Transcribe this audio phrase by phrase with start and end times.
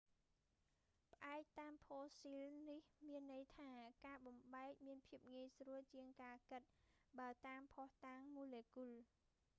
[1.13, 3.69] ផ្អែកតាមផូស៊ីលនេះ មានន័យថា
[4.05, 6.61] ការបំបែកមានភាពងាយស្រួលជាងការគិត
[7.19, 8.89] បើតាមភស្តុតាងម៉ូលេគុល